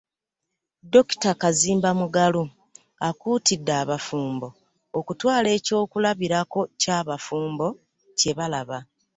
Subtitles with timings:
[0.91, 2.43] Dokita Kazimba Mugalu
[3.07, 4.47] akuutidde abafumbo
[4.99, 7.67] okutwala eky'okulabirako ky'abafumbo
[8.17, 8.77] kye balaba